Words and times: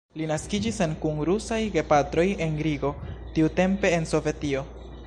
Li 0.19 0.27
naskiĝis 0.29 0.79
en 0.85 0.95
kun 1.03 1.21
rusaj 1.29 1.59
gepatroj 1.75 2.27
en 2.47 2.59
Rigo, 2.69 2.93
tiutempe 3.37 3.95
en 4.01 4.13
Sovetio. 4.15 4.69